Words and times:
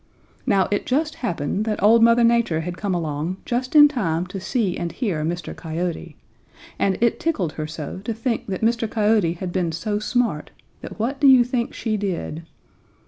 "Now 0.47 0.67
it 0.71 0.87
just 0.87 1.13
happened 1.21 1.63
that 1.65 1.83
Old 1.83 2.01
Mother 2.01 2.23
Nature 2.23 2.61
had 2.61 2.75
come 2.75 2.95
along 2.95 3.37
just 3.45 3.75
in 3.75 3.87
time 3.87 4.25
to 4.29 4.39
see 4.39 4.75
and 4.75 4.91
hear 4.91 5.23
Mr. 5.23 5.55
Coyote, 5.55 6.15
and 6.79 6.97
it 7.01 7.19
tickled 7.19 7.51
her 7.51 7.67
so 7.67 7.99
to 8.03 8.11
think 8.15 8.47
that 8.47 8.61
Mr. 8.61 8.89
Coyote 8.89 9.33
had 9.33 9.51
been 9.53 9.71
so 9.71 9.99
smart 9.99 10.49
that 10.81 10.97
what 10.97 11.19
do 11.19 11.27
you 11.27 11.43
think 11.43 11.75
she 11.75 11.97
did? 11.97 12.41